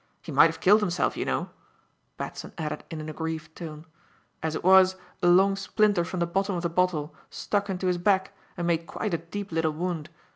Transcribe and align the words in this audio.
He 0.23 0.31
might 0.31 0.47
have 0.47 0.61
killed 0.61 0.79
himself, 0.81 1.15
you 1.15 1.25
know," 1.25 1.51
Batson 2.17 2.53
added 2.57 2.83
in 2.89 2.99
an 2.99 3.07
aggrieved 3.07 3.55
tone; 3.55 3.85
"as 4.41 4.55
it 4.55 4.63
was, 4.63 4.95
a 5.21 5.27
long 5.27 5.55
splinter 5.55 6.03
from 6.03 6.19
the 6.19 6.25
bottom 6.25 6.55
of 6.55 6.63
the 6.63 6.69
bottle 6.69 7.13
stuck 7.29 7.69
into 7.69 7.85
his 7.85 7.99
back 7.99 8.35
and 8.57 8.65
made 8.65 8.87
quite 8.87 9.13
a 9.13 9.19
deep 9.19 9.51
little 9.51 9.69
wound. 9.73 10.09